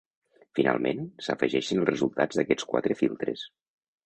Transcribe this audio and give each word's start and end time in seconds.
Finalment, 0.59 1.03
s'afegeixen 1.25 1.83
els 1.83 1.87
resultats 1.91 2.41
d'aquests 2.41 2.67
quatre 2.73 2.97
filtres. 3.05 3.47